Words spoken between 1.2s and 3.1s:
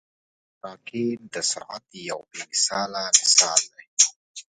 د سرعت یو بې مثاله